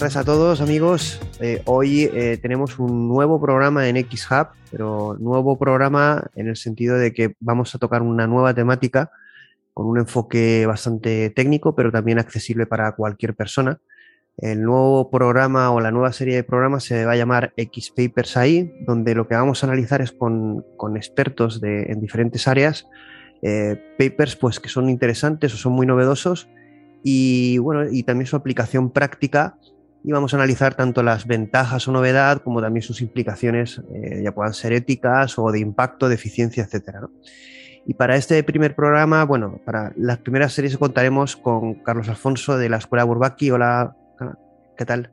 [0.00, 1.20] tardes a todos amigos.
[1.40, 6.96] Eh, hoy eh, tenemos un nuevo programa en XHub, pero nuevo programa en el sentido
[6.96, 9.10] de que vamos a tocar una nueva temática
[9.74, 13.78] con un enfoque bastante técnico, pero también accesible para cualquier persona.
[14.38, 18.38] El nuevo programa o la nueva serie de programas se va a llamar X Papers
[18.38, 20.64] ahí, donde lo que vamos a analizar es con,
[20.96, 22.86] expertos de, en diferentes áreas,
[23.42, 26.48] eh, papers pues que son interesantes o son muy novedosos
[27.02, 29.58] y bueno, y también su aplicación práctica
[30.02, 34.32] y vamos a analizar tanto las ventajas o novedad como también sus implicaciones, eh, ya
[34.32, 37.08] puedan ser éticas o de impacto, de eficiencia, etcétera.
[37.86, 42.68] Y para este primer programa, bueno, para las primeras series contaremos con Carlos Alfonso de
[42.68, 43.50] la Escuela Burbaki.
[43.50, 43.96] Hola,
[44.76, 45.12] ¿qué tal?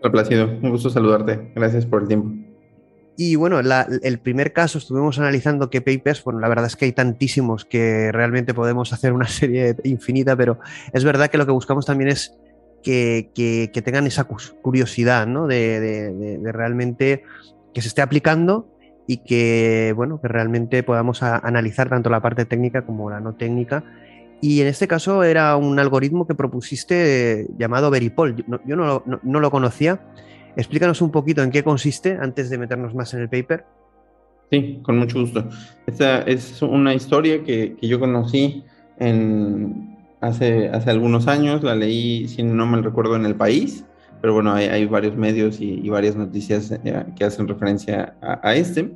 [0.00, 0.46] Hola, Placido.
[0.62, 1.52] Un gusto saludarte.
[1.54, 2.50] Gracias por el tiempo.
[3.16, 6.92] Y bueno, el primer caso estuvimos analizando qué papers, bueno, la verdad es que hay
[6.92, 10.58] tantísimos que realmente podemos hacer una serie infinita, pero
[10.94, 12.34] es verdad que lo que buscamos también es
[12.82, 15.46] que, tengan esa curiosidad, ¿no?
[15.46, 17.22] De, realmente
[17.72, 18.68] que se esté aplicando
[19.06, 23.84] y que, bueno, que realmente podamos analizar tanto la parte técnica como la no técnica.
[24.42, 28.36] Y en este caso era un algoritmo que propusiste llamado Veripol.
[28.64, 30.00] Yo, no, no lo conocía
[30.56, 33.64] Explícanos un poquito en qué consiste antes de meternos más en el paper.
[34.50, 35.48] Sí, con mucho gusto.
[35.86, 38.64] Esta es una historia que, yo conocí
[38.98, 43.84] en, hace, hace algunos años, la leí, si no me recuerdo, en El País,
[44.20, 48.92] pero bueno, hay, varios medios y, varias noticias eh, que hacen referencia a, este.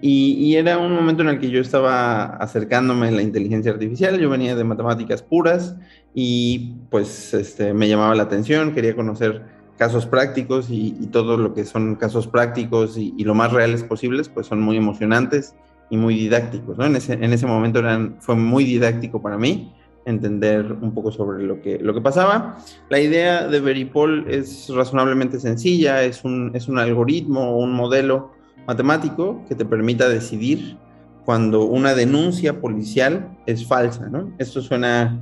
[0.00, 4.30] Y, era un momento en el que yo estaba acercándome a la inteligencia artificial, yo
[4.30, 5.76] venía de matemáticas puras
[6.14, 9.42] y pues este, me llamaba la atención, quería conocer
[9.76, 14.46] casos prácticos y, todo lo que son casos prácticos y, lo más reales posibles, pues
[14.46, 15.54] son muy emocionantes
[15.90, 16.78] y muy didácticos.
[16.78, 19.72] En ese, en ese momento eran, fue muy didáctico para mí
[20.06, 22.58] entender un poco sobre lo que, lo que pasaba.
[22.88, 28.32] La idea de Veripol es razonablemente sencilla, es un, es un algoritmo o un modelo
[28.66, 30.76] matemático que te permita decidir
[31.24, 34.32] cuando una denuncia policial es falsa, ¿no?
[34.38, 35.20] Esto suena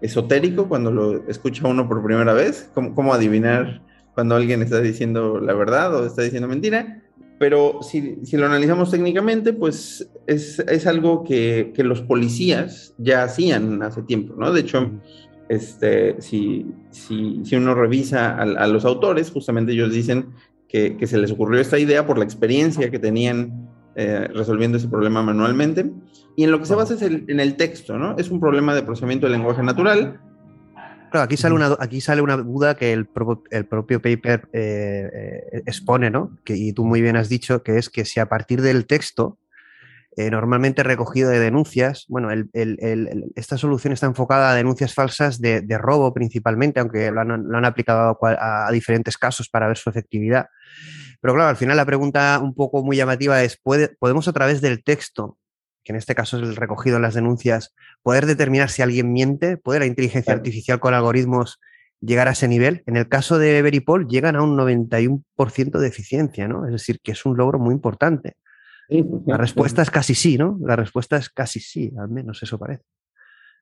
[0.00, 3.82] esotérico cuando lo escucha uno por primera vez, ¿cómo, cómo adivinar
[4.14, 7.02] cuando alguien está diciendo la verdad o está diciendo mentira,
[7.40, 13.22] pero si, si lo analizamos técnicamente, pues es, es algo que, que, los policías ya
[13.22, 14.52] hacían hace tiempo, ¿no?
[14.52, 14.90] De hecho,
[15.48, 20.26] este, si, si, si uno revisa a, los autores, justamente ellos dicen
[20.68, 24.88] que, que, se les ocurrió esta idea por la experiencia que tenían eh, resolviendo ese
[24.88, 25.90] problema manualmente.
[26.36, 28.18] Y en lo que se basa es en el texto, ¿no?
[28.18, 30.20] Es un problema de procesamiento del lenguaje natural
[31.10, 33.08] Claro, aquí sale una, aquí sale una duda que el,
[33.50, 36.38] el propio paper eh, eh, expone, ¿no?
[36.44, 39.38] Que, y tú muy bien has dicho, que es que si a partir del texto,
[40.16, 42.28] eh, normalmente recogido de denuncias, bueno,
[43.34, 48.70] esta solución está enfocada a denuncias falsas de, robo principalmente, aunque lo han, aplicado a,
[48.70, 50.46] diferentes casos para ver su efectividad.
[51.20, 53.60] Pero claro, al final la pregunta un poco muy llamativa es,
[53.98, 55.38] ¿podemos a través del texto
[55.84, 59.56] que en este caso es el recogido en las denuncias, poder determinar si alguien miente,
[59.56, 61.60] puede la inteligencia artificial con algoritmos
[62.00, 62.82] llegar a ese nivel.
[62.86, 66.66] En el caso de Veripol llegan a un 91% de eficiencia, ¿no?
[66.66, 68.34] Es decir, que es un logro muy importante.
[69.26, 70.58] la respuesta es casi sí, ¿no?
[70.62, 72.84] La respuesta es casi sí, al menos eso parece.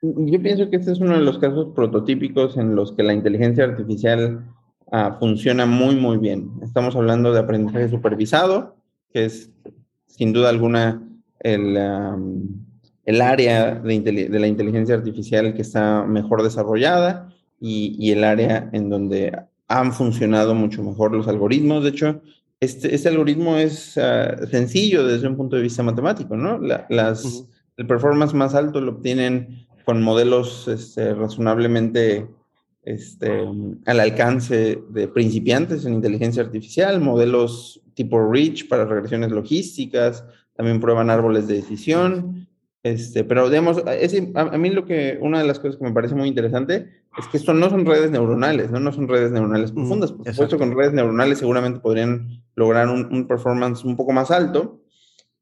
[0.00, 3.64] Yo pienso que este es uno de los casos prototípicos en los que la inteligencia
[3.64, 4.44] artificial
[4.92, 6.52] ah, funciona muy, muy bien.
[6.62, 8.76] Estamos hablando de aprendizaje supervisado,
[9.12, 9.50] que es
[10.06, 11.07] sin duda alguna
[11.40, 11.76] el,
[13.08, 19.34] el área de, la inteligencia artificial que está mejor desarrollada y, el área en donde
[19.66, 21.84] han funcionado mucho mejor los algoritmos.
[21.84, 22.20] De hecho,
[22.60, 26.58] este, este algoritmo es ah, sencillo desde un punto de vista matemático, ¿no?
[26.58, 27.46] las,
[27.78, 32.26] El performance más alto lo obtienen con modelos este, razonablemente
[32.82, 33.42] este,
[33.86, 40.24] al alcance de principiantes en inteligencia artificial, modelos tipo REACH para regresiones logísticas,
[40.58, 42.48] también prueban árboles de decisión,
[42.82, 43.80] este, pero digamos,
[44.34, 47.36] a, mí lo que, una de las cosas que me parece muy interesante es que
[47.36, 50.10] esto no son redes neuronales, no, no son redes neuronales mm, profundas.
[50.10, 54.80] Por supuesto, con redes neuronales seguramente podrían lograr un, un, performance un poco más alto,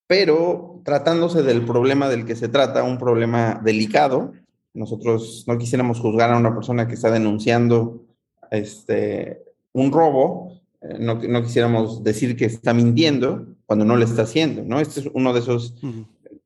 [0.07, 4.35] pero tratándose del problema del que se trata, un problema delicado,
[4.75, 8.05] nosotros no quisiéramos juzgar a una persona que está denunciando
[8.51, 9.43] este,
[9.73, 10.53] un robo,
[10.83, 14.81] eh, no, no, quisiéramos decir que está mintiendo cuando no lo está haciendo, ¿no?
[14.81, 15.75] Este es uno de esos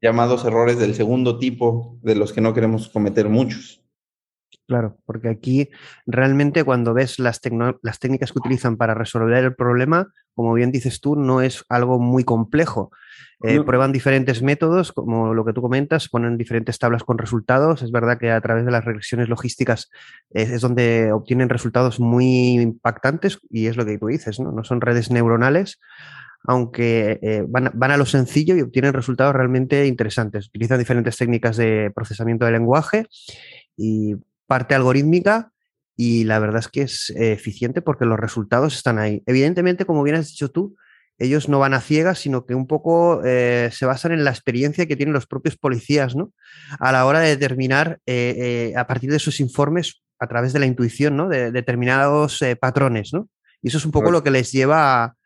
[0.01, 3.85] llamados errores del segundo tipo de los que no queremos cometer muchos.
[4.67, 5.69] Claro, porque aquí
[6.07, 7.41] realmente cuando ves las,
[7.83, 11.99] las técnicas que utilizan para resolver el problema, como bien dices tú, no es algo
[11.99, 12.91] muy complejo.
[13.43, 17.83] Eh, prueban diferentes métodos, como lo que tú comentas, ponen diferentes tablas con resultados.
[17.83, 19.91] Es verdad que a través de las regresiones logísticas
[20.31, 24.53] es, donde obtienen resultados muy impactantes y es lo que tú dices, ¿no?
[24.53, 25.81] No son redes neuronales,
[26.45, 30.49] aunque eh, van, van, a lo sencillo y obtienen resultados realmente interesantes.
[30.49, 33.07] Utilizan diferentes técnicas de procesamiento de lenguaje
[33.77, 34.17] y
[34.47, 35.53] parte algorítmica
[36.03, 39.23] y la verdad es que es eh, eficiente porque los resultados están ahí.
[39.27, 40.75] Evidentemente, como bien has dicho tú,
[41.19, 44.87] ellos no van a ciegas, sino que un poco eh, se basan en la experiencia
[44.87, 46.33] que tienen los propios policías, ¿no?
[46.79, 50.65] A la hora de determinar, eh, a partir de sus informes, a través de la
[50.65, 51.29] intuición, ¿no?
[51.29, 53.29] De, determinados patrones, ¿no?
[53.61, 55.17] Y eso es un poco lo que les lleva a,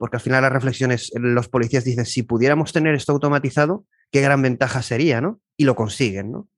[0.00, 4.40] porque al final las reflexiones, los policías dicen, si pudiéramos tener esto automatizado, qué gran
[4.40, 5.42] ventaja sería, ¿no?
[5.58, 6.48] Y lo consiguen, ¿no?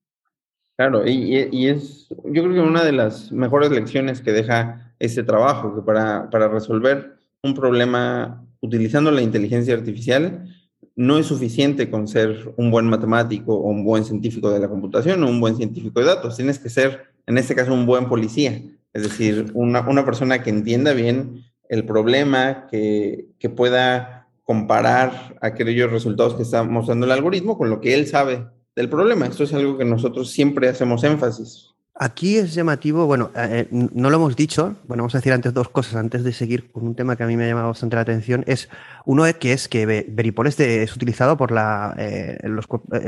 [0.77, 5.75] Claro, y, es, yo creo que una de las mejores lecciones que deja este trabajo,
[5.75, 10.47] que para, para resolver un problema utilizando la inteligencia artificial,
[10.95, 15.21] no es suficiente con ser un buen matemático o un buen científico de la computación
[15.21, 16.37] o un buen científico de datos.
[16.37, 18.61] Tienes que ser, en este caso, un buen policía,
[18.93, 25.91] es decir, una, una persona que entienda bien el problema, que, que pueda comparar aquellos
[25.91, 28.45] resultados que está mostrando el algoritmo con lo que él sabe
[28.75, 29.25] del problema.
[29.25, 31.72] Esto es algo que nosotros siempre hacemos énfasis.
[31.95, 35.53] Aquí es llamativo, bueno, eh, eh, no lo hemos dicho, bueno, vamos a decir antes
[35.53, 37.95] dos cosas antes de seguir con un tema que a mí me ha llamado bastante
[37.95, 38.43] la atención.
[38.47, 38.67] Es
[39.05, 42.39] uno es que es que Veripol es, es utilizado por la, eh,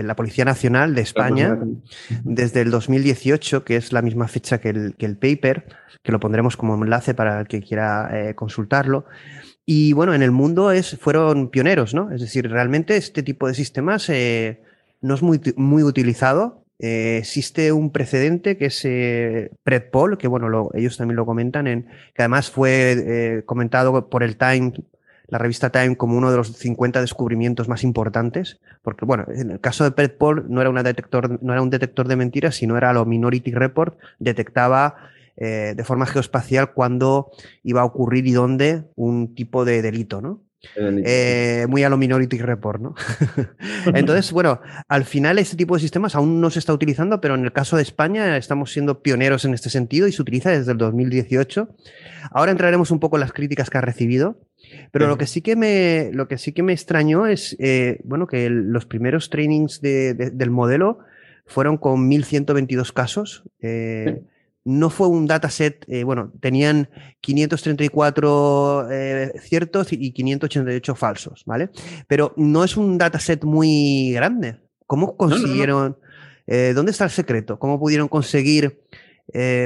[0.03, 1.57] la Policía Nacional de España
[2.23, 5.65] desde el 2018, que es la misma fecha que el, que el paper,
[6.03, 9.05] que lo pondremos como enlace para el que quiera consultarlo.
[9.65, 12.11] Y bueno, en el mundo es, fueron pioneros, ¿no?
[12.11, 14.11] Es decir, realmente este tipo de sistemas
[15.01, 16.64] no es muy, muy utilizado.
[16.79, 21.87] Eh, existe un precedente que es eh, Predpol, que bueno, ellos también lo comentan, en,
[22.13, 22.95] que además fue
[23.37, 24.73] eh, comentado por el Time,
[25.27, 29.59] la revista Time, como uno de los 50 descubrimientos más importantes, porque bueno, en el
[29.61, 32.93] caso de Predpol no era, una detector, no era un detector de mentiras, sino era
[32.93, 34.95] lo Minority Report, detectaba
[35.37, 37.29] de forma geoespacial cuándo
[37.61, 40.39] iba a ocurrir y dónde un tipo de delito, ¿no?
[40.75, 42.95] Eh, muy a lo Minority Report, ¿no?
[43.93, 47.43] Entonces, bueno, al final este tipo de sistemas aún no se está utilizando, pero en
[47.43, 50.77] el caso de España estamos siendo pioneros en este sentido y se utiliza desde el
[50.77, 51.69] 2018.
[52.31, 54.39] Ahora entraremos un poco en las críticas que ha recibido,
[54.91, 58.27] pero lo que sí que me, lo que sí que me extrañó es, eh, bueno,
[58.27, 60.99] que los primeros trainings del modelo
[61.45, 63.43] fueron con 1122 casos.
[63.61, 64.21] Eh,
[64.65, 66.89] no fue un dataset, eh, bueno, tenían
[67.21, 71.69] 534 eh, ciertos y 588 falsos, ¿vale?
[72.07, 74.57] Pero no es un dataset muy grande.
[74.87, 75.97] ¿Cómo consiguieron?
[76.47, 77.59] Eh, ¿Dónde está el secreto?
[77.59, 78.81] ¿Cómo pudieron conseguir?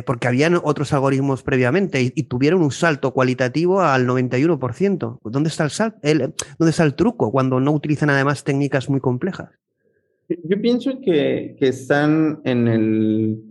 [0.05, 5.19] porque habían otros algoritmos previamente y, tuvieron un salto cualitativo al 91%.
[5.21, 9.49] ¿Dónde está el, el, ¿Dónde está el truco cuando no utilizan además técnicas muy complejas?
[10.29, 13.48] Yo pienso que, que están en el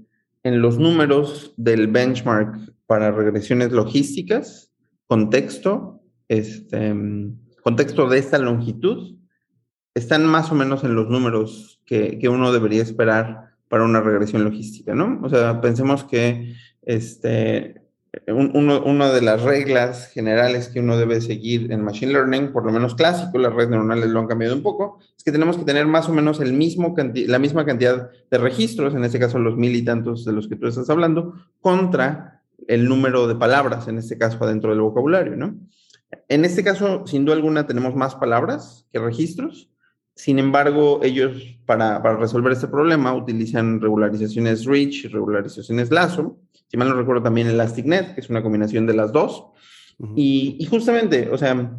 [0.49, 4.73] en los números del benchmark para regresiones logísticas,
[5.07, 6.95] contexto, este,
[7.63, 9.17] contexto de esta longitud,
[9.95, 14.43] están más o menos en los números que, que uno debería esperar para una regresión
[14.45, 15.21] logística, ¿no?
[15.23, 17.83] O sea, pensemos que este,
[18.27, 22.95] una de las reglas generales que uno debe seguir en Machine Learning, por lo menos
[22.95, 26.09] clásico, las redes neuronales lo han cambiado un poco, es que tenemos que tener más
[26.09, 30.33] o menos la misma cantidad de registros, en este caso los mil y tantos de
[30.33, 34.81] los que tú estás hablando, contra el número de palabras, en este caso adentro del
[34.81, 35.57] vocabulario, ¿no?
[36.29, 39.71] En este caso, sin duda alguna, tenemos más palabras que registros.
[40.15, 46.95] Sin embargo, ellos para, resolver este problema utilizan regularizaciones y regularizaciones lazo si mal no
[46.95, 49.47] recuerdo también ElasticNet, que es una combinación de las dos.
[50.15, 51.73] y, justamente, o sea,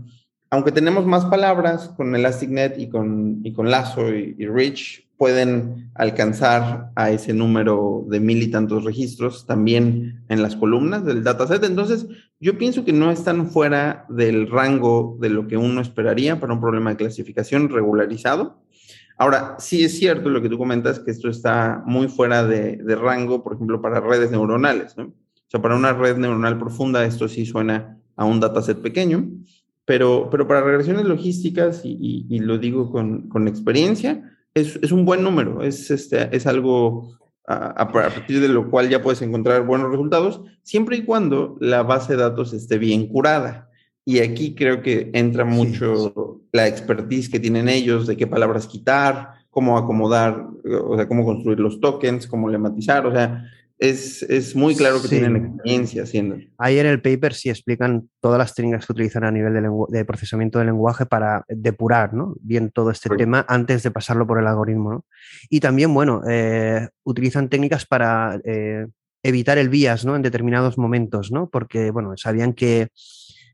[0.51, 6.91] aunque tenemos más palabras con ElasticNet y con, y con Lazo y, Rich, pueden alcanzar
[6.95, 11.63] a ese número de mil y tantos registros también en las columnas del dataset.
[11.63, 12.07] Entonces,
[12.39, 16.61] yo pienso que no están fuera del rango de lo que uno esperaría para un
[16.61, 18.63] problema de clasificación regularizado.
[19.19, 23.43] Ahora, sí es cierto lo que tú comentas, que esto está muy fuera de, rango,
[23.43, 24.97] por ejemplo, para redes neuronales.
[24.97, 25.11] O
[25.47, 29.29] sea, para una red neuronal profunda esto sí suena a un dataset pequeño,
[29.83, 34.23] pero, pero para regresiones logísticas, y, lo digo con, experiencia,
[34.53, 39.01] es, es, un buen número, es, este, es algo a, partir de lo cual ya
[39.01, 43.68] puedes encontrar buenos resultados, siempre y cuando la base de datos esté bien curada.
[44.09, 49.33] Y aquí creo que entra mucho la expertise que tienen ellos de qué palabras quitar,
[49.51, 53.05] cómo acomodar, o sea, cómo construir los tokens, cómo lematizar.
[53.05, 53.45] O sea,
[53.77, 56.37] es, muy claro que tienen experiencia haciendo.
[56.57, 59.53] Ahí en el paper sí explican todas las técnicas que utilizan a nivel
[59.89, 62.35] de, procesamiento de lenguaje para depurar ¿no?
[62.41, 65.05] bien todo este tema antes de pasarlo por el algoritmo.
[65.51, 68.87] Y también, bueno, eh, utilizan técnicas para eh,
[69.21, 70.15] evitar el bias ¿no?
[70.15, 71.47] en determinados momentos, ¿no?
[71.47, 72.87] porque bueno, sabían que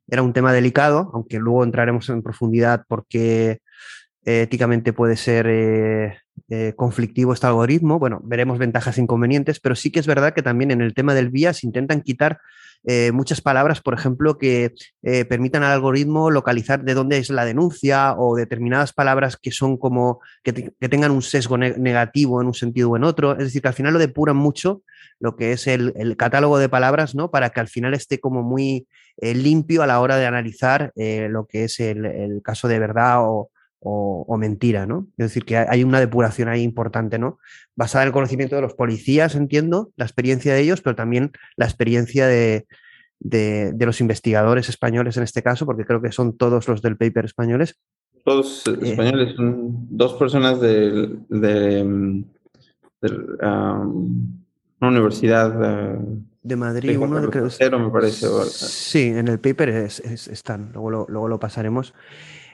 [0.07, 3.59] era un tema delicado, aunque luego entraremos en profundidad porque
[4.23, 5.47] éticamente puede ser
[6.49, 7.99] eh, eh, conflictivo este algoritmo.
[7.99, 11.13] Bueno, veremos ventajas e inconvenientes, pero sí que es verdad que también en el tema
[11.13, 12.39] del bias intentan quitar
[12.83, 14.75] eh, muchas palabras, por ejemplo, que
[15.27, 20.19] permitan al algoritmo localizar de dónde es la denuncia o determinadas palabras que son como
[20.43, 23.31] que, tengan un sesgo negativo en un sentido o en otro.
[23.31, 24.83] Es decir, que al final lo depuran mucho
[25.19, 27.31] lo que es el, catálogo de palabras, ¿no?
[27.31, 28.87] Para que al final esté como muy
[29.19, 33.49] limpio a la hora de analizar lo que es el caso de verdad o,
[33.87, 35.07] o, mentira, ¿no?
[35.17, 37.37] Es decir, que hay una depuración ahí importante, ¿no?
[37.75, 41.65] Basada en el conocimiento de los policías, entiendo, la experiencia de ellos, pero también la
[41.65, 42.65] experiencia de,
[43.79, 47.79] los investigadores españoles en este caso, porque creo que son todos los del paper españoles.
[48.23, 52.25] Todos eh, españoles, son dos personas de, una
[54.81, 55.93] universidad.
[55.93, 55.99] Eh,
[56.41, 58.27] de Madrid, uno de creo, me parece.
[58.49, 61.93] Sí, en el paper están, luego lo, luego lo pasaremos.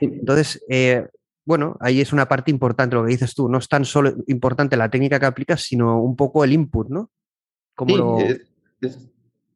[0.02, 1.08] Entonces, eh,
[1.46, 3.50] bueno, ahí es una parte importante lo que dices tú.
[3.50, 7.12] No es tan solo importante la técnica que aplicas, sino un poco el input, ¿no?
[8.82, 9.12] sí,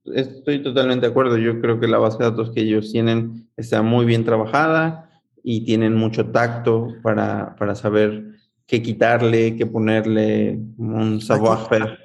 [0.05, 1.37] estoy totalmente de acuerdo.
[1.37, 5.09] Yo creo que la base de datos que ellos tienen está muy bien trabajada
[5.43, 8.23] y tienen mucho tacto para, saber
[8.65, 11.99] qué quitarle, qué ponerle, un savoir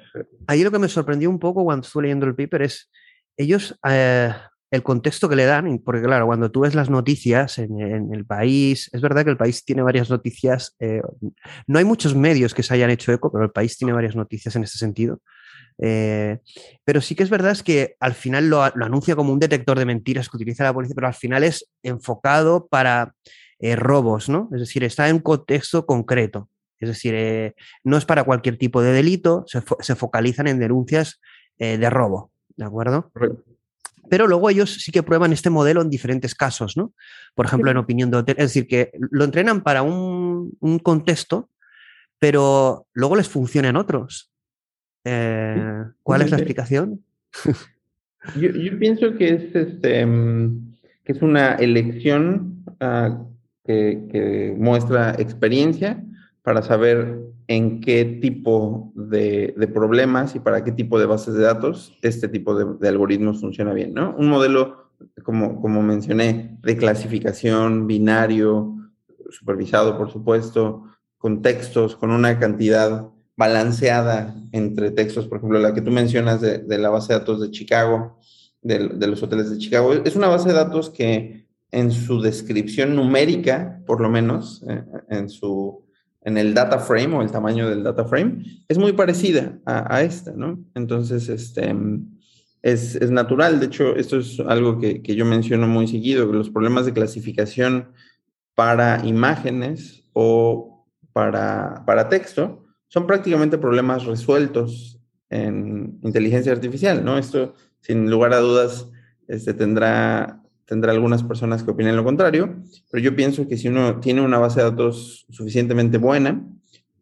[0.45, 2.91] Ahí lo que me sorprendió un poco cuando estuve leyendo el paper es,
[3.37, 4.31] ellos eh,
[4.71, 8.89] el contexto que le dan, porque claro, cuando tú ves las noticias en, el país,
[8.93, 11.01] es verdad que el país tiene varias noticias, eh,
[11.67, 14.55] no hay muchos medios que se hayan hecho eco, pero el país tiene varias noticias
[14.55, 15.19] en este sentido.
[15.77, 16.39] Eh,
[16.85, 19.85] pero sí que es verdad es que al final lo, anuncia como un detector de
[19.85, 23.13] mentiras que utiliza la policía, pero al final es enfocado para
[23.59, 24.49] eh, robos, ¿no?
[24.53, 26.49] Es decir, está en un contexto concreto.
[26.79, 31.21] Es decir, no es para cualquier tipo de delito, se, se focalizan en denuncias
[31.59, 33.11] de robo, ¿de acuerdo?
[34.09, 36.93] Pero luego ellos sí que prueban este modelo en diferentes casos, ¿no?
[37.35, 41.49] Por ejemplo, en opinión de hotel, es decir, que lo entrenan para un, contexto,
[42.19, 44.31] pero luego les funciona en otros.
[45.03, 47.03] Eh, ¿Cuál es la explicación?
[48.35, 53.25] Yo, pienso que es, este, mm, que es una elección ah,
[53.65, 56.03] que, muestra experiencia
[56.43, 61.97] para saber en qué tipo de, problemas y para qué tipo de bases de datos
[62.01, 64.15] este tipo de, algoritmos funciona bien, ¿no?
[64.17, 64.91] Un modelo,
[65.23, 68.75] como, como mencioné, de clasificación binario,
[69.29, 70.83] supervisado, por supuesto,
[71.17, 76.77] con textos, con una cantidad balanceada entre textos, por ejemplo, la que tú mencionas de,
[76.77, 78.19] la base de datos de Chicago,
[78.61, 83.81] de, los hoteles de Chicago, es una base de datos que en su descripción numérica,
[83.85, 85.80] por lo menos, eh, en su
[86.23, 90.31] en el data frame o el tamaño del data frame, es muy parecida a, esta,
[90.31, 90.63] ¿no?
[90.75, 91.75] Entonces, este,
[92.61, 93.59] es, es, natural.
[93.59, 97.89] De hecho, esto es algo que, que, yo menciono muy seguido, los problemas de clasificación
[98.53, 104.99] para imágenes o para, para texto son prácticamente problemas resueltos
[105.29, 107.17] en inteligencia artificial, ¿no?
[107.17, 108.89] Esto, sin lugar a dudas,
[109.27, 110.40] este, tendrá
[110.71, 112.55] tendrá algunas personas que opinen lo contrario,
[112.89, 116.47] pero yo pienso que si uno tiene una base de datos suficientemente buena,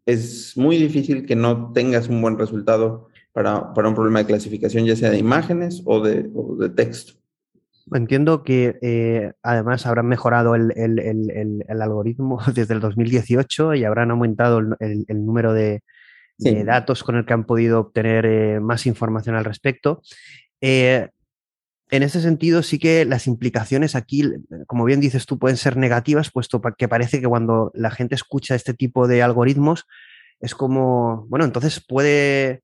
[0.08, 4.96] es muy difícil que no tengas un buen resultado para, un problema de clasificación, ya
[4.96, 6.32] sea de imágenes o de,
[6.76, 7.14] texto.
[7.94, 15.06] Entiendo que eh, además habrán mejorado el, algoritmo desde el 2018 y habrán aumentado el,
[15.10, 15.84] número de,
[16.66, 20.02] datos con el que han podido obtener eh, más información al respecto.
[20.60, 21.10] Eh,
[21.90, 24.24] en ese sentido, sí que las implicaciones aquí,
[24.68, 28.56] como bien dices tú, pueden ser negativas, puesto que parece que cuando la gente escucha
[28.56, 29.86] este tipo de algoritmos,
[30.40, 32.62] es como, bueno, entonces puede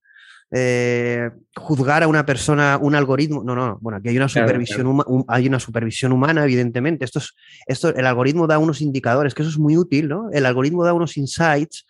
[0.52, 3.44] eh, juzgar a una persona un algoritmo.
[3.44, 7.04] No, no, bueno, aquí hay una supervisión, hay una supervisión humana, evidentemente.
[7.04, 7.34] Esto es,
[7.68, 10.30] esto, el algoritmo da unos indicadores, que eso es muy útil, ¿no?
[10.32, 11.86] El algoritmo da unos insights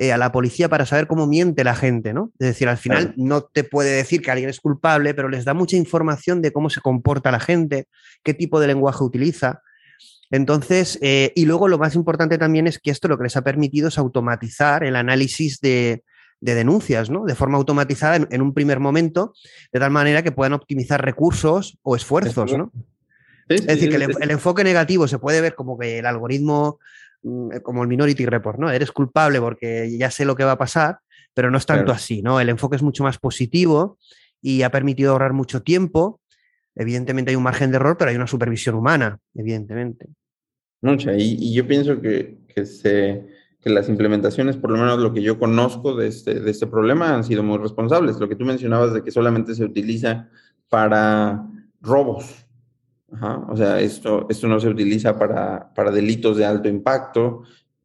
[0.00, 2.32] eh, a la policía para saber cómo miente la gente, ¿no?
[2.38, 5.52] Es decir, al final no te puede decir que alguien es culpable, pero les da
[5.52, 7.86] mucha información de cómo se comporta la gente,
[8.22, 9.60] qué tipo de lenguaje utiliza.
[10.30, 13.42] Entonces, eh, y luego lo más importante también es que esto lo que les ha
[13.42, 16.02] permitido es automatizar el análisis de,
[16.40, 17.26] denuncias, ¿no?
[17.26, 19.34] De forma automatizada en, un primer momento,
[19.70, 22.72] de tal manera que puedan optimizar recursos o esfuerzos, ¿no?
[23.50, 26.78] es decir, que el, enfoque negativo se puede ver como que el algoritmo
[27.62, 28.70] como el Minority Report, ¿no?
[28.70, 30.98] Eres culpable porque ya sé lo que va a pasar,
[31.34, 32.40] pero no es tanto así, ¿no?
[32.40, 33.98] El enfoque es mucho más positivo
[34.40, 36.20] y ha permitido ahorrar mucho tiempo.
[36.74, 40.06] Evidentemente hay un margen de error, pero hay una supervisión humana, evidentemente.
[40.82, 43.26] Mucha, y, yo pienso que, que, se,
[43.60, 47.14] que, las implementaciones, por lo menos lo que yo conozco de este, de este problema,
[47.14, 48.18] han sido muy responsables.
[48.18, 50.30] Lo que tú mencionabas de que solamente se utiliza
[50.70, 51.46] para
[51.82, 52.46] robos,
[53.48, 57.42] o sea, esto, esto no se utiliza para, para delitos de alto impacto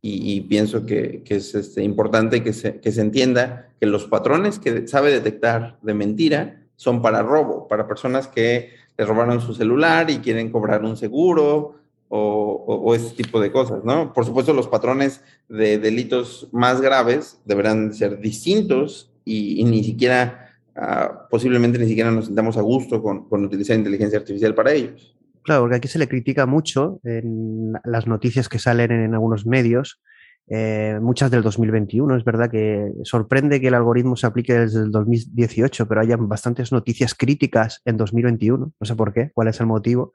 [0.07, 4.59] y, pienso que, que es este, importante que se, que se entienda que los patrones
[4.59, 10.11] que sabe detectar de mentira son para robo, para personas que le robaron su celular
[10.11, 11.75] y quieren cobrar un seguro
[12.07, 14.13] o, o, este tipo de cosas, ¿no?
[14.13, 21.27] Por supuesto, los patrones de delitos más graves deberán ser distintos y, ni siquiera, ah,
[21.31, 25.14] posiblemente ni siquiera nos sintamos a gusto con, con utilizar inteligencia artificial para ellos.
[25.45, 30.01] Claro, porque aquí se le critica mucho en las noticias que salen en algunos medios,
[30.47, 32.15] eh, muchas del 2021.
[32.15, 36.71] Es verdad que sorprende que el algoritmo se aplique desde el 2018, pero hay bastantes
[36.71, 38.73] noticias críticas en 2021.
[38.79, 40.13] No sé por qué, cuál es el motivo.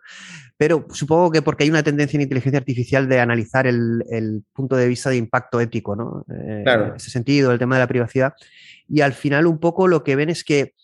[0.56, 4.88] Pero supongo que porque hay una tendencia en inteligencia artificial de analizar el, punto de
[4.88, 6.24] vista de impacto ético, ¿no?
[6.28, 6.86] Eh, claro.
[6.86, 8.34] En ese sentido, el tema de la privacidad.
[8.88, 10.74] Y al final, un poco lo que ven es que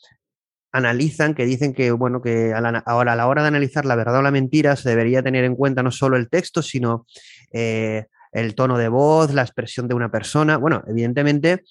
[0.76, 4.22] analizan, que dicen que, bueno, que ahora a la hora de analizar la verdad o
[4.22, 7.06] la mentira se debería tener en cuenta no solo el texto, sino
[7.52, 10.58] eh, el tono de voz, la expresión de una persona.
[10.58, 11.64] Bueno, evidentemente,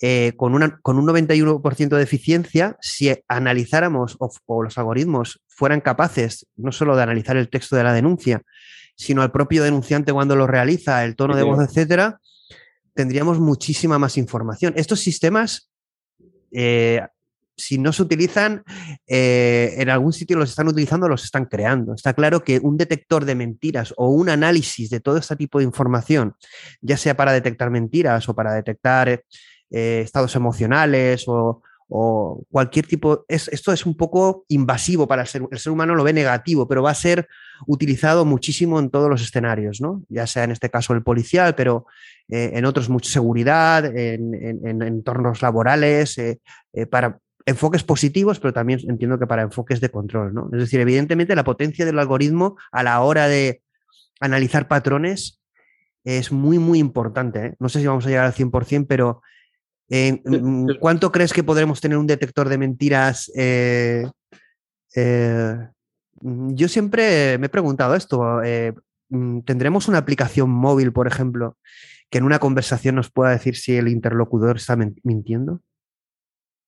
[0.00, 6.46] eh, con, una, con un 91% de eficiencia, si analizáramos o, los algoritmos fueran capaces
[6.56, 8.42] no solo de analizar el texto de la denuncia,
[8.94, 12.20] sino al propio denunciante cuando lo realiza, el tono de voz, etcétera,
[12.92, 14.74] tendríamos muchísima más información.
[14.76, 15.70] Estos sistemas
[16.52, 17.00] eh,
[17.60, 18.64] si no se utilizan,
[19.06, 21.94] eh, en algún sitio los están utilizando, los están creando.
[21.94, 25.64] Está claro que un detector de mentiras o un análisis de todo este tipo de
[25.64, 26.34] información,
[26.80, 31.62] ya sea para detectar mentiras o para detectar eh, estados emocionales o,
[32.52, 36.12] cualquier tipo, esto es un poco invasivo para el ser, el ser humano, lo ve
[36.12, 37.26] negativo, pero va a ser
[37.66, 40.04] utilizado muchísimo en todos los escenarios, ¿no?
[40.08, 41.86] ya sea en este caso el policial, pero
[42.28, 46.14] eh, en otros mucha seguridad, en, entornos laborales,
[46.92, 50.48] para enfoques positivos, pero también entiendo que para enfoques de control, ¿no?
[50.52, 53.62] Es decir, evidentemente la potencia del algoritmo a la hora de
[54.20, 55.40] analizar patrones
[56.04, 57.46] es muy, muy importante.
[57.46, 57.54] ¿eh?
[57.58, 59.22] No sé si vamos a llegar al 100%, pero
[59.88, 63.30] eh, mm, ¿cuánto crees que podremos tener un detector de mentiras?
[63.34, 64.06] Eh,
[64.94, 68.40] mm, yo siempre me he preguntado esto.
[69.08, 71.56] Mm, ¿Tendremos una aplicación móvil, por ejemplo,
[72.10, 75.60] que en una conversación nos pueda decir si el interlocutor está mintiendo?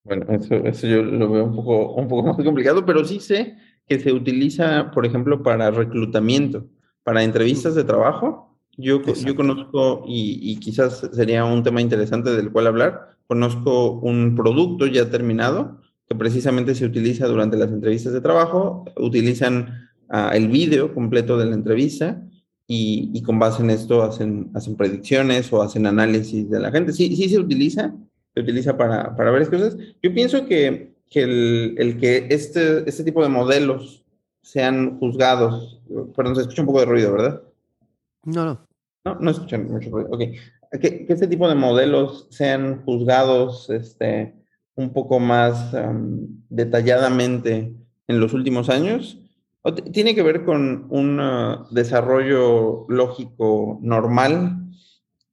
[0.05, 3.57] Bueno, eso, eso yo lo veo un poco, un poco más complicado, pero sí sé
[3.87, 6.67] que se utiliza, por ejemplo, para reclutamiento,
[7.03, 8.59] para entrevistas de trabajo.
[8.77, 14.35] Yo, yo conozco, y, y, quizás sería un tema interesante del cual hablar, conozco un
[14.35, 20.49] producto ya terminado que precisamente se utiliza durante las entrevistas de trabajo, utilizan uh, el
[20.49, 22.23] vídeo completo de la entrevista
[22.67, 26.93] y, y, con base en esto hacen, hacen predicciones o hacen análisis de la gente.
[26.93, 27.95] Sí, sí se utiliza,
[28.35, 29.77] se utiliza para, para varias cosas.
[30.03, 34.05] Yo pienso que, que el, el, que este, este tipo de modelos
[34.43, 35.81] sean juzgados,
[36.17, 37.43] perdón, se escucha un poco de ruido, ¿verdad?
[38.25, 38.67] No, no.
[39.05, 40.09] No, no escuchan mucho ruido.
[40.11, 40.21] Ok.
[40.81, 44.35] Que, que este tipo de modelos sean juzgados este,
[44.75, 45.73] un poco más
[46.49, 47.75] detalladamente
[48.09, 49.19] en los últimos años,
[49.93, 54.59] tiene que ver con un uh, desarrollo lógico normal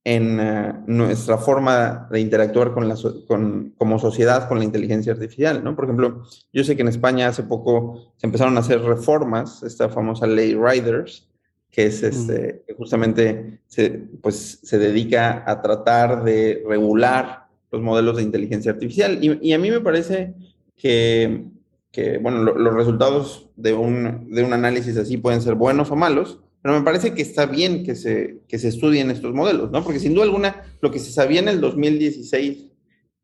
[0.04, 2.96] en eh, nuestra forma de interactuar con la,
[3.28, 5.76] con, como sociedad con la inteligencia artificial, ¿no?
[5.76, 9.90] Por ejemplo, yo sé que en España hace poco se empezaron a hacer reformas, esta
[9.90, 11.28] famosa ley Riders,
[11.70, 13.90] que es este, que justamente se,
[14.22, 19.20] pues, se dedica a tratar de regular los modelos de inteligencia artificial.
[19.22, 20.34] Y, y a mí me parece
[20.76, 21.46] que,
[21.92, 26.40] que bueno, los resultados de un, de un análisis así pueden ser buenos o malos,
[26.62, 29.84] pero me parece que está bien que se, que se estudien estos modelos, ¿no?
[29.84, 32.68] Porque sin duda alguna, lo que se sabía en el 2016,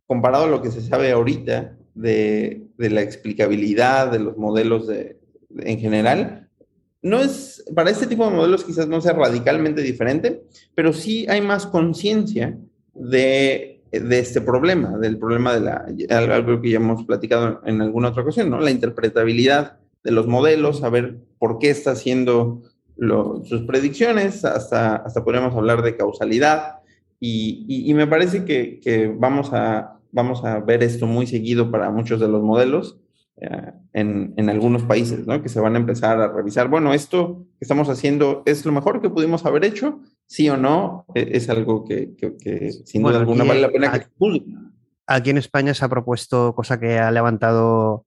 [0.08, 5.20] comparado a lo que se sabe ahorita de, de la explicabilidad de los modelos de,
[5.58, 6.50] en general,
[7.02, 10.44] no es, para este tipo de modelos quizás no sea radicalmente diferente,
[10.74, 12.58] pero sí hay más conciencia
[12.96, 15.86] de, de, este problema, del problema de la,
[16.34, 18.60] algo que ya hemos platicado en alguna otra ocasión, ¿no?
[18.60, 21.96] La interpretabilidad de los modelos, saber por qué está
[22.98, 26.80] haciendo sus predicciones, hasta, hasta podríamos hablar de causalidad.
[27.20, 31.90] Y, y, me parece que, que, vamos, a, vamos a ver esto muy seguido para
[31.90, 33.00] muchos de los modelos
[33.38, 35.42] eh, en, en, algunos países, ¿no?
[35.42, 39.02] que se van a empezar a revisar, bueno, esto que estamos haciendo es lo mejor
[39.02, 43.44] que pudimos haber hecho, sí o no, e, es, algo que, que, sin duda alguna
[43.44, 44.10] vale la pena que se
[45.08, 48.06] aquí en España se ha propuesto, cosa que ha levantado,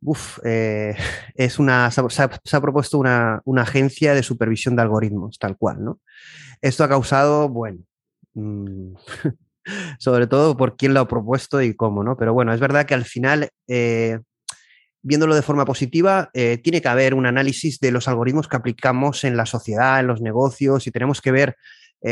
[0.00, 0.96] uf, eh,
[1.34, 6.00] es una, se ha, propuesto una, agencia de supervisión de algoritmos, tal cual, ¿no?
[6.60, 7.78] Esto ha causado, bueno,
[8.34, 8.94] mm,
[9.98, 12.16] sobre todo por quién lo ha propuesto y cómo, ¿no?
[12.16, 14.18] Pero bueno, es verdad que al final, eh,
[15.02, 19.24] viéndolo de forma positiva, eh, tiene que haber un análisis de los algoritmos que aplicamos
[19.24, 21.56] en la sociedad, en los negocios, y tenemos que ver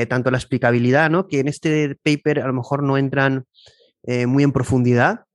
[0.08, 1.28] tanto la explicabilidad, ¿no?
[1.28, 3.44] Que en este paper a lo mejor no entran
[4.26, 5.25] muy en profundidad,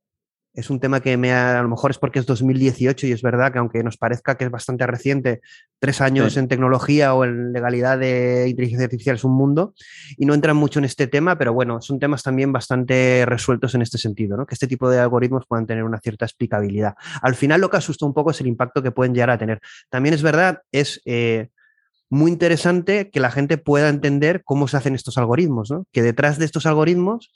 [0.53, 3.53] es un tema que me a lo mejor es porque es 2018 y es verdad
[3.53, 5.41] que aunque nos parezca que es bastante reciente,
[5.79, 9.73] tres años en tecnología o en legalidad de inteligencia artificial es un mundo
[10.17, 13.81] y no entran mucho en este tema, pero bueno, son temas también bastante resueltos en
[13.81, 14.45] este sentido, ¿no?
[14.45, 16.95] que este tipo de algoritmos puedan tener una cierta explicabilidad.
[17.21, 19.61] Al final lo que asusta un poco es el impacto que pueden llegar a tener.
[19.89, 21.01] También es verdad, es...
[21.05, 21.49] Eh,
[22.11, 25.85] muy interesante que la gente pueda entender cómo se hacen estos algoritmos, ¿no?
[25.93, 27.31] que detrás de estos algoritmos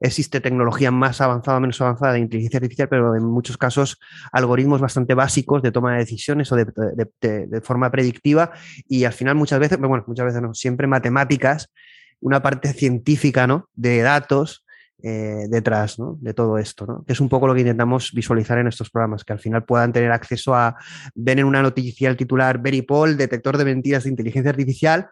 [0.00, 4.00] existe tecnología más avanzada o menos avanzada de inteligencia artificial, pero en muchos casos
[4.32, 8.50] algoritmos bastante básicos de toma de decisiones o de, forma predictiva
[8.88, 11.72] y al final muchas veces, bueno, muchas veces no, siempre matemáticas,
[12.20, 13.68] una parte científica ¿no?
[13.74, 14.65] de datos
[15.02, 17.04] eh, detrás de todo esto, ¿no?
[17.04, 19.92] que es un poco lo que intentamos visualizar en estos programas, que al final puedan
[19.92, 20.76] tener acceso a,
[21.14, 25.08] ver en una noticia el titular Paul, detector de mentiras de inteligencia artificial,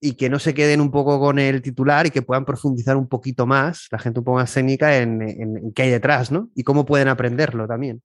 [0.00, 3.08] y que no se queden un poco con el titular y que puedan profundizar un
[3.08, 6.50] poquito más, la gente un poco más técnica, en, en, qué hay detrás, ¿no?
[6.54, 8.02] Y cómo pueden aprenderlo también.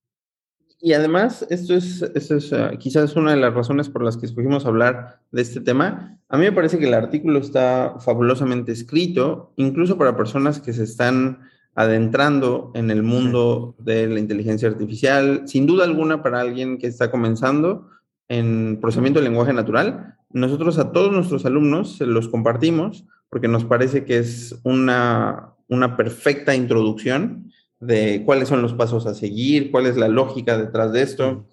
[0.81, 4.25] Y además, esto es, esto es uh, quizás una de las razones por las que
[4.25, 6.17] escogimos hablar de este tema.
[6.29, 10.83] A mí me parece que el artículo está fabulosamente escrito, incluso para personas que se
[10.83, 11.39] están
[11.75, 15.43] adentrando en el mundo de la inteligencia artificial.
[15.45, 17.89] Sin duda alguna, para alguien que está comenzando
[18.29, 24.05] en procesamiento de lenguaje natural, nosotros a todos nuestros alumnos los compartimos porque nos parece
[24.05, 29.97] que es una, una perfecta introducción de cuáles son los pasos a seguir, cuál es
[29.97, 31.45] la lógica detrás de esto.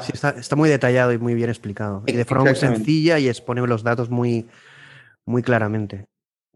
[0.00, 2.02] sí, está, muy detallado y muy bien explicado.
[2.06, 4.46] Y de forma muy sencilla y expone los datos muy,
[5.24, 6.06] muy claramente.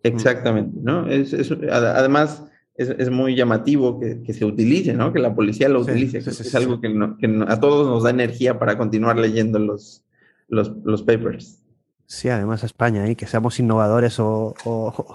[0.03, 1.09] Exactamente, ¿no?
[1.09, 1.35] Es,
[1.71, 2.45] además,
[2.77, 5.13] es, muy llamativo que, se utilice, ¿no?
[5.13, 6.19] Que la policía lo utilice.
[6.19, 6.89] es algo que,
[7.47, 10.05] a todos nos da energía para continuar leyendo los,
[10.49, 11.64] los, papers.
[12.07, 13.17] Sí, además a España, y ¿eh?
[13.17, 14.55] que seamos innovadores o,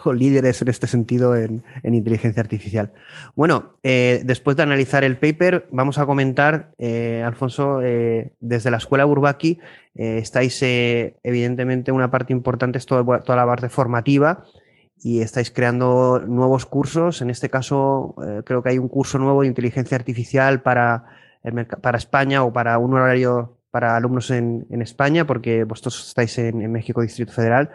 [0.14, 2.92] líderes en este sentido en, inteligencia artificial.
[3.36, 9.06] Bueno, eh, después de analizar el paper, vamos a comentar, eh, Alfonso, desde la escuela
[9.06, 9.60] Burbaki,
[9.94, 14.46] estáis evidentemente una parte importante es toda, toda la parte formativa
[15.02, 17.22] y estáis creando nuevos cursos.
[17.22, 21.06] En este caso, creo que hay un curso nuevo de inteligencia artificial para,
[21.82, 27.02] para España o para un horario para alumnos en, España, porque vosotros estáis en, México
[27.02, 27.70] Distrito Federal.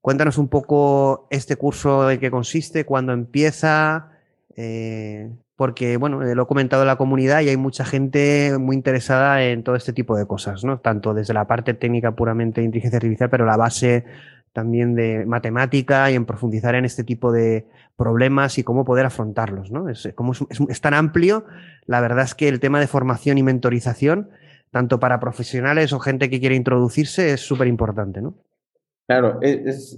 [0.00, 4.12] Cuéntanos un poco este curso en qué consiste, cuándo empieza,
[4.56, 9.42] eh, porque bueno, lo he comentado en la comunidad y hay mucha gente muy interesada
[9.42, 10.78] en todo este tipo de cosas, ¿no?
[10.78, 14.04] Tanto desde la parte técnica puramente de inteligencia artificial, pero la base
[14.52, 19.70] también de matemática y en profundizar en este tipo de problemas y cómo poder afrontarlos,
[19.70, 19.88] ¿no?
[19.88, 21.44] Es, como es tan amplio,
[21.84, 24.30] la verdad es que el tema de formación y mentorización
[24.76, 28.34] tanto para profesionales o gente que quiere introducirse, es súper importante, ¿no?
[29.06, 29.40] Claro,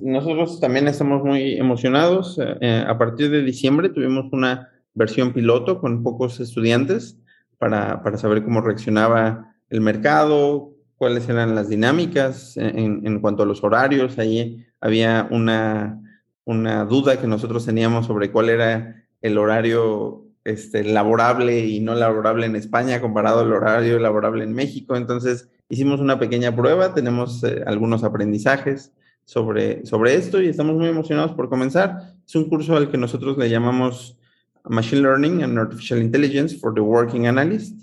[0.02, 2.38] nosotros también estamos muy emocionados.
[2.38, 7.18] Eh, eh, a partir de diciembre tuvimos una versión piloto con pocos estudiantes
[7.58, 13.46] para, para saber cómo reaccionaba el mercado, cuáles eran las dinámicas en, en cuanto a
[13.46, 14.16] los horarios.
[14.16, 16.00] Ahí había una,
[16.44, 22.46] una duda que nosotros teníamos sobre cuál era el horario este, laborable y no laborable
[22.46, 24.96] en España comparado al horario laborable en México.
[24.96, 28.92] Entonces, hicimos una pequeña prueba, tenemos eh, algunos aprendizajes
[29.24, 32.14] sobre, sobre esto y estamos muy emocionados por comenzar.
[32.26, 34.16] Es un curso al que nosotros le llamamos
[34.64, 37.78] Machine Learning and Artificial Intelligence for the Working Analyst.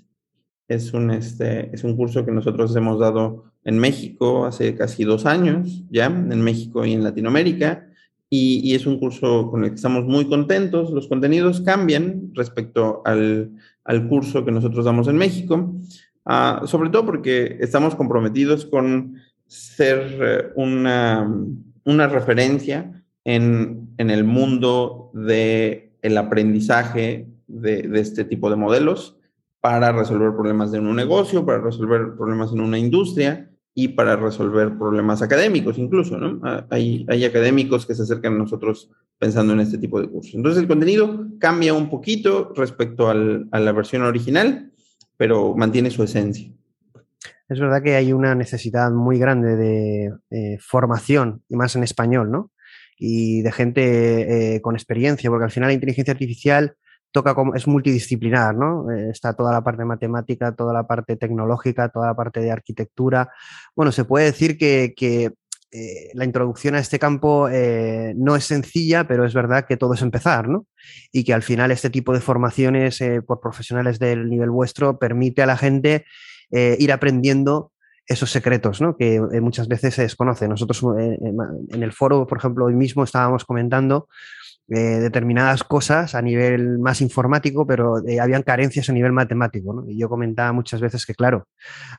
[0.68, 5.26] Es un, este, es un curso que nosotros hemos dado en México hace casi dos
[5.26, 7.88] años, ya, en México y en Latinoamérica
[8.30, 10.92] y, es un curso con el que estamos muy contentos.
[10.92, 13.52] Los contenidos cambian respecto al,
[13.84, 15.76] al curso que nosotros damos en México,
[16.26, 19.16] ah, sobre todo porque estamos comprometidos con
[19.48, 21.32] ser eh, una,
[21.84, 29.18] una referencia en, en, el mundo del el aprendizaje de, de este tipo de modelos
[29.62, 34.78] para resolver problemas de un negocio, para resolver problemas en una industria y para resolver
[34.78, 36.40] problemas académicos incluso, ¿no?
[36.44, 40.34] Ah, hay, hay académicos que se acercan a nosotros pensando en este tipo de cursos.
[40.34, 44.72] Entonces el contenido cambia un poquito respecto al, a la versión original,
[45.18, 46.50] pero mantiene su esencia.
[47.50, 52.32] Es verdad que hay una necesidad muy grande de eh, formación, y más en español,
[52.32, 52.52] ¿no?
[52.98, 56.76] Y de gente eh, con experiencia, porque al final la inteligencia artificial
[57.16, 58.92] toca como, es multidisciplinar, ¿no?
[58.92, 63.30] Eh, está toda la parte matemática, toda la parte tecnológica, toda la parte de arquitectura.
[63.74, 64.94] Bueno, se puede decir que,
[65.72, 69.94] eh, la introducción a este campo eh, no es sencilla, pero es verdad que todo
[69.94, 70.68] es empezar, ¿no?
[71.14, 75.46] Y que al final este tipo de formaciones por profesionales del nivel vuestro permite a
[75.46, 76.06] la gente
[76.52, 77.72] ir aprendiendo
[78.06, 78.96] esos secretos ¿no?
[78.96, 80.50] que muchas veces se desconocen.
[80.50, 84.08] Nosotros en el foro, por ejemplo, hoy mismo estábamos comentando
[84.68, 89.86] eh, determinadas cosas a nivel más informático, pero eh, habían carencias a nivel matemático.
[89.88, 91.48] Y yo comentaba muchas veces que, claro,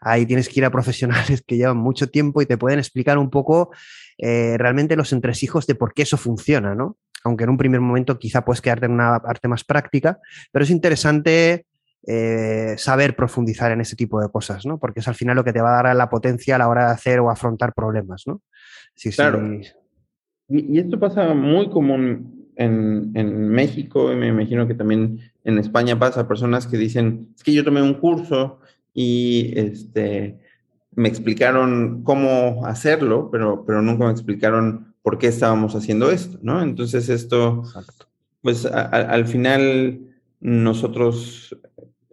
[0.01, 3.31] ahí tienes que ir a profesionales que llevan mucho tiempo y te pueden explicar un
[3.31, 3.71] poco
[4.19, 6.97] eh, realmente los entresijos de por qué eso funciona, ¿no?
[7.23, 10.19] Aunque en un primer momento quizá puedes quedarte en una parte más práctica,
[10.51, 11.67] pero es interesante
[12.77, 14.79] saber profundizar en ese tipo de cosas, ¿no?
[14.79, 16.87] Porque es al final lo que te va a dar la potencia a la hora
[16.87, 18.43] de hacer o afrontar problemas, ¿no?
[19.17, 19.43] Claro.
[20.49, 25.99] Y, esto pasa muy común en, en, México y me imagino que también en España
[25.99, 28.59] pasa, personas que dicen, es que yo tomé un curso
[28.93, 30.41] y este,
[30.93, 36.63] me explicaron cómo hacerlo, pero, pero nunca me explicaron por qué estábamos haciendo esto, ¿no?
[36.63, 37.63] Entonces esto,
[38.41, 40.01] pues al final
[40.41, 41.57] nosotros,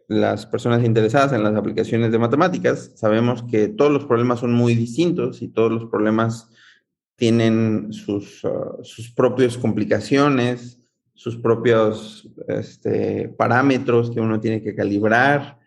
[0.08, 4.75] las personas interesadas en las aplicaciones de matemáticas, sabemos que todos los problemas son muy
[4.75, 6.49] distintos y todos los problemas
[7.15, 10.80] tienen sus, uh, sus propias complicaciones,
[11.13, 15.60] sus propios este, parámetros que uno tiene que calibrar.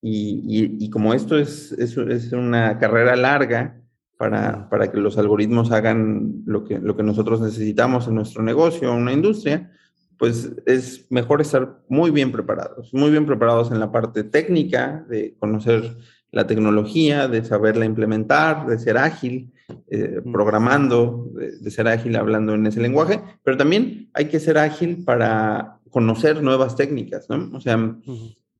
[0.00, 3.80] Y, y, como esto es, es, es, una carrera larga
[4.16, 8.92] para, para, que los algoritmos hagan lo que, lo que nosotros necesitamos en nuestro negocio,
[8.92, 9.72] en una industria,
[10.16, 15.34] pues es mejor estar muy bien preparados, muy bien preparados en la parte técnica, de
[15.38, 15.96] conocer
[16.30, 19.52] la tecnología, de saberla implementar, de ser ágil,
[19.90, 25.04] eh, programando, de, ser ágil hablando en ese lenguaje, pero también hay que ser ágil
[25.04, 27.50] para conocer nuevas técnicas, ¿no?
[27.56, 27.76] O sea,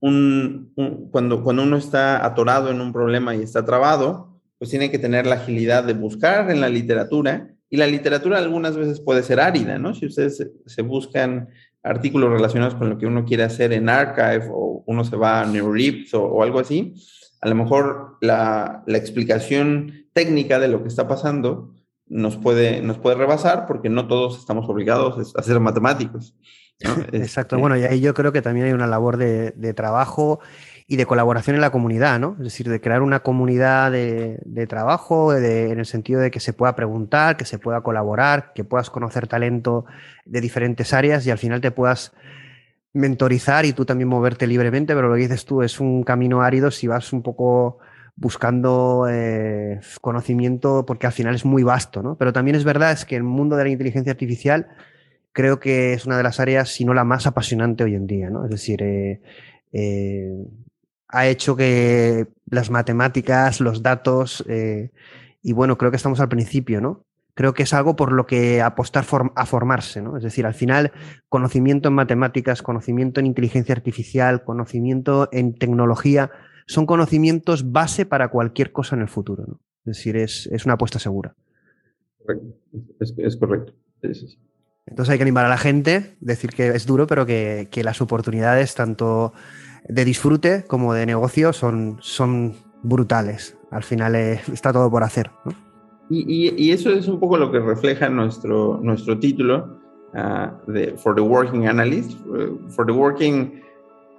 [0.00, 0.72] un,
[1.10, 5.26] cuando, cuando uno está atorado en un problema y está trabado, pues tiene que tener
[5.26, 9.78] la agilidad de buscar en la literatura, y la literatura algunas veces puede ser árida,
[9.78, 9.94] ¿no?
[9.94, 11.48] Si ustedes se, buscan
[11.82, 15.46] artículos relacionados con lo que uno quiere hacer en Archive o uno se va a
[15.46, 16.94] NeuroRips o, o algo así,
[17.40, 21.72] a lo mejor la, la, explicación técnica de lo que está pasando
[22.08, 26.34] nos puede, nos puede rebasar porque no todos estamos obligados a ser matemáticos.
[27.12, 30.40] Exacto, este bueno, y ahí yo creo que también hay una labor de, de, trabajo
[30.88, 32.34] y de colaboración en la comunidad, ¿no?
[32.38, 36.52] Es decir, de crear una comunidad de, de trabajo en el sentido de que se
[36.52, 39.84] pueda preguntar, que se pueda colaborar, que puedas conocer talento
[40.24, 42.12] de diferentes áreas y al final te puedas
[42.92, 46.72] mentorizar y tú también moverte libremente, pero lo que dices tú es un camino árido
[46.72, 47.78] si vas un poco
[48.20, 52.16] buscando eh, conocimiento porque al final es muy vasto, ¿no?
[52.16, 54.68] Pero también es verdad es que el mundo de la inteligencia artificial
[55.32, 58.28] creo que es una de las áreas, si no la más apasionante hoy en día,
[58.28, 58.44] ¿no?
[58.44, 59.20] Es decir, eh,
[59.72, 60.32] eh,
[61.08, 64.44] ha hecho que las matemáticas, los datos,
[65.42, 67.06] y bueno, creo que estamos al principio, ¿no?
[67.38, 70.16] creo que es algo por lo que apostar a formarse, ¿no?
[70.16, 70.90] Es decir, al final,
[71.28, 76.32] conocimiento en matemáticas, conocimiento en inteligencia artificial, conocimiento en tecnología,
[76.68, 79.60] son conocimientos base para cualquier cosa en el futuro, ¿no?
[79.86, 81.34] Es decir, es, una apuesta segura.
[83.00, 83.72] Es, correcto.
[84.86, 88.74] Entonces hay que animar a la gente, decir que es duro, pero que, las oportunidades,
[88.74, 89.32] tanto
[89.88, 93.56] de disfrute como de negocio, son, son brutales.
[93.70, 95.30] Al final eh, está todo por hacer.
[95.46, 95.52] ¿no?
[96.10, 99.80] Y, eso es un poco lo que refleja nuestro, nuestro título
[100.14, 102.12] ah, de For the Working Analyst.
[102.68, 103.62] For the Working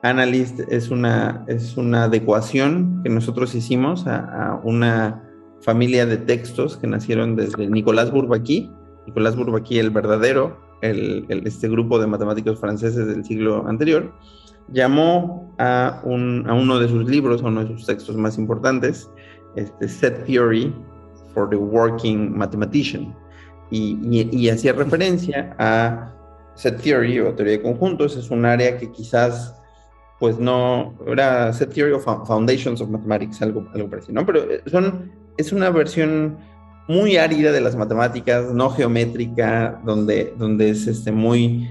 [0.02, 5.24] Analyst es una, es una adecuación que nosotros hicimos a, una
[5.62, 8.72] familia de textos que nacieron desde Nicolás Bourbaki.
[9.08, 14.14] Nicolás Bourbaki, el verdadero, el, este grupo de matemáticos franceses del siglo anterior,
[14.70, 19.10] llamó a, un, a uno de sus libros, a uno de sus textos más importantes,
[19.56, 20.74] este Set Theory,
[21.34, 23.16] for the Working Mathematician.
[23.72, 26.12] Y, hacía referencia a
[26.56, 29.56] set theory o teoría de conjuntos, es un área que quizás
[30.20, 34.26] pues no, era set theory of foundations of mathematics, algo, algo parecido, ¿no?
[34.26, 36.38] Pero eh, son, es una versión
[36.88, 41.70] muy árida de las matemáticas, no geométrica, donde, donde es este, muy,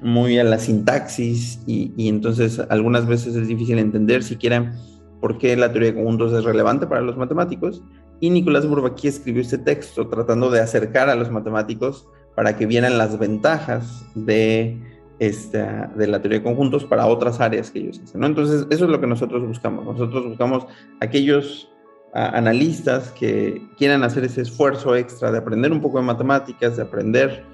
[0.00, 4.72] muy a la sintaxis y, y entonces algunas veces es difícil entender siquiera
[5.20, 7.82] por qué la teoría de conjuntos es relevante para los matemáticos
[8.20, 12.98] y Nicolás Bourbaki escribió este texto tratando de acercar a los matemáticos para que vieran
[12.98, 14.78] las ventajas de,
[15.20, 18.20] esta, de la teoría de conjuntos para otras áreas que ellos hacen.
[18.22, 18.26] ¿no?
[18.26, 19.84] Entonces, eso es lo que nosotros buscamos.
[19.84, 20.66] Nosotros buscamos
[21.00, 21.70] aquellos
[22.12, 27.44] analistas que quieran hacer ese esfuerzo extra de aprender un poco de matemáticas, de aprender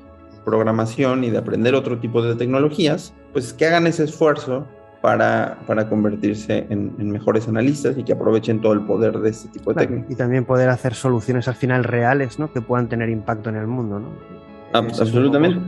[0.46, 4.64] programación y de aprender otro tipo de tecnologías, pues que hagan ese esfuerzo
[5.02, 9.74] para, para convertirse en, mejores analistas y que aprovechen todo el poder de este tipo
[9.74, 10.10] de técnicas.
[10.10, 12.52] Y también poder hacer soluciones al final reales, ¿no?
[12.52, 14.08] Que puedan tener impacto en el mundo, ¿no?
[14.72, 15.60] absolutamente.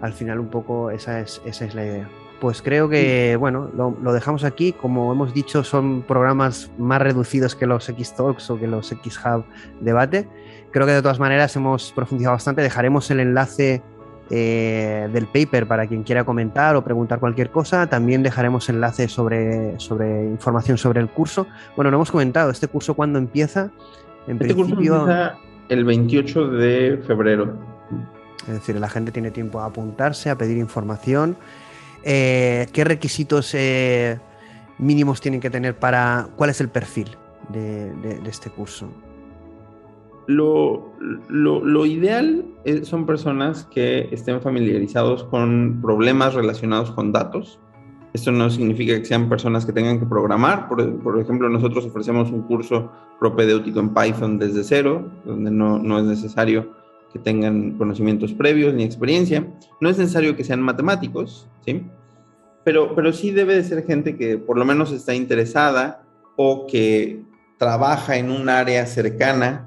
[0.00, 2.08] Al final un poco esa es, esa es la idea.
[2.40, 4.72] Pues creo que, bueno, lo, dejamos aquí.
[4.72, 9.44] Como hemos dicho, son programas más reducidos que los X-Talks o que los X-Hub
[9.80, 10.26] Debate.
[10.70, 12.62] Creo que de todas maneras hemos profundizado bastante.
[12.62, 13.82] Dejaremos el enlace
[14.30, 17.88] eh, del paper para quien quiera comentar o preguntar cualquier cosa.
[17.88, 21.46] También dejaremos enlace sobre, sobre información sobre el curso.
[21.76, 23.70] Bueno, no hemos comentado, ¿este curso cuándo empieza?
[24.26, 25.36] En este curso empieza
[25.68, 27.79] el 28 de febrero.
[28.46, 31.36] Es decir, la gente tiene tiempo a apuntarse, a pedir información.
[32.02, 34.18] Eh, ¿Qué requisitos eh,
[34.78, 36.28] mínimos tienen que tener para...
[36.36, 37.16] ¿Cuál es el perfil
[37.50, 38.88] de este curso?
[40.30, 40.92] Lo,
[41.28, 42.44] lo, ideal
[42.84, 47.58] son personas que estén familiarizados con problemas relacionados con datos.
[48.12, 50.68] Esto no significa que sean personas que tengan que programar.
[50.68, 56.04] Por, ejemplo, nosotros ofrecemos un curso propedéutico en Python desde cero, donde no, no es
[56.04, 56.76] necesario
[57.12, 59.46] que tengan conocimientos previos ni experiencia.
[59.80, 61.82] No es necesario que sean matemáticos, ¿sí?
[62.64, 66.02] Pero, pero sí debe de ser gente que por lo menos está interesada
[66.36, 67.22] o que
[67.58, 69.66] trabaja en un área cercana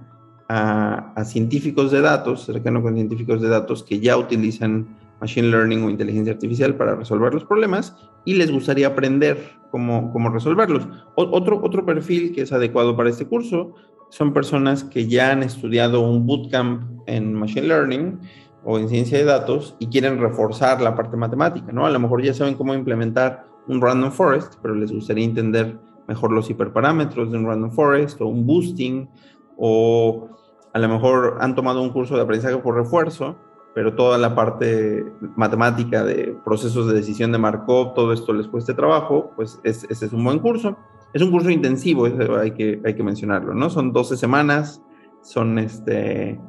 [0.50, 5.90] a, científicos de datos, cercano con científicos de datos que ya utilizan machine learning o
[5.90, 9.38] inteligencia artificial para resolver los problemas y les gustaría aprender
[9.72, 10.88] cómo, cómo resolverlos.
[11.16, 13.76] otro, otro perfil que es adecuado para este curso
[14.14, 18.20] son personas que ya han estudiado un bootcamp en machine learning
[18.64, 21.88] o en ciencia de datos y quieren reforzar la parte matemática, ¿no?
[21.88, 26.32] A lo mejor ya saben cómo implementar un random forest, pero les gustaría entender mejor
[26.32, 29.10] los hiperparámetros de un random forest o un boosting
[29.58, 30.30] o
[30.74, 33.36] a lo mejor han tomado un curso de aprendizaje por refuerzo,
[33.74, 35.04] pero toda la parte
[35.36, 40.14] matemática de procesos de decisión de Markov, todo esto les cueste trabajo, pues ese es
[40.14, 40.78] un buen curso.
[41.14, 42.08] Es un curso intensivo,
[42.40, 43.70] hay que, hay que mencionarlo, ¿no?
[43.70, 44.82] Son 12 semanas,
[45.22, 46.40] son este,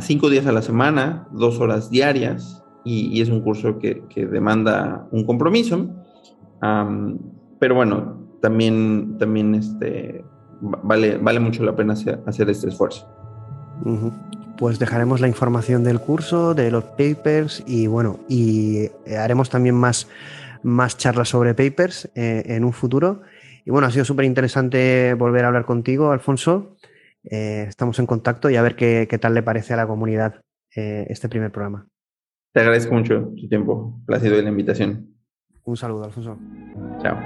[0.00, 5.06] 5 días a la semana, 2 horas diarias, y, es un curso que, que demanda
[5.10, 5.88] un compromiso.
[6.60, 10.24] pero bueno, también, también este,
[10.60, 13.08] vale, vale mucho la pena hacer este esfuerzo.
[14.58, 20.08] Pues dejaremos la información del curso, de los papers y bueno, y haremos también más,
[20.62, 23.22] más charlas sobre papers eh, en un futuro.
[23.64, 26.76] Y bueno, ha sido súper interesante volver a hablar contigo, Alfonso.
[27.24, 30.42] Eh, estamos en contacto y a ver qué, qué tal le parece a la comunidad
[30.74, 31.86] eh, este primer programa.
[32.52, 34.00] Te agradezco mucho tu tiempo.
[34.06, 35.14] Placido de la invitación.
[35.64, 36.36] Un saludo, Alfonso.
[37.00, 37.16] Chao.